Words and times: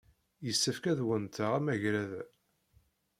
Yessefk 0.45 0.83
ad 0.91 0.99
wennteɣ 1.07 1.51
amagrad-a. 1.57 2.23